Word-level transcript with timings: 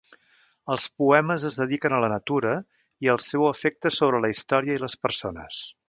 Els 0.75 0.85
poemes 1.01 1.45
es 1.49 1.57
dediquen 1.63 1.95
a 1.97 1.99
la 2.05 2.09
natura 2.15 2.55
i 3.07 3.13
el 3.15 3.23
seu 3.27 3.47
efecte 3.53 3.93
sobre 4.01 4.25
la 4.27 4.33
història 4.37 4.81
i 4.81 4.85
les 4.87 4.99
persones. 5.07 5.67